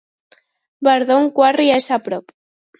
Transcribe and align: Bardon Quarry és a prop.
Bardon 0.87 1.29
Quarry 1.37 1.71
és 1.77 1.89
a 1.99 2.03
prop. 2.11 2.37